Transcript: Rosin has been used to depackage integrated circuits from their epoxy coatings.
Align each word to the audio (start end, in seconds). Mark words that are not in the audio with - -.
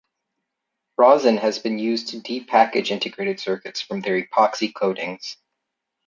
Rosin 0.97 1.37
has 1.37 1.59
been 1.59 1.77
used 1.77 2.07
to 2.07 2.17
depackage 2.21 2.89
integrated 2.89 3.39
circuits 3.39 3.81
from 3.81 4.01
their 4.01 4.19
epoxy 4.19 4.73
coatings. 4.73 5.37